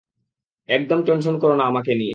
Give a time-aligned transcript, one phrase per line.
[0.69, 2.09] একদম টেনশন করো না আমাকে নিয়ে!